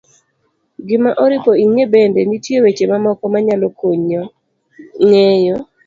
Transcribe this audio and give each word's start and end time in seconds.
gima 0.87 1.11
oripo 1.23 1.51
ing'e 1.63 1.85
bende, 1.93 2.19
nitie 2.23 2.57
weche 2.63 2.85
mamoko 2.91 3.23
ma 3.33 3.39
nyalo 3.45 3.67
konyi 3.79 4.19
ng'eyo 5.07 5.55